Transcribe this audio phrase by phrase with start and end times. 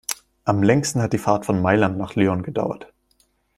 [0.45, 2.91] Am längsten hat die Fahrt von Mailand nach Lyon gedauert.